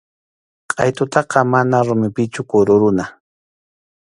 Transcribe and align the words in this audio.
Qʼaytutaqa 0.71 1.39
mana 1.51 1.77
rumipichu 1.87 2.41
kururana. 2.49 3.05